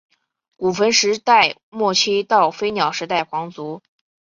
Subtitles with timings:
[0.55, 3.83] 古坟时代末期到飞鸟时代皇族。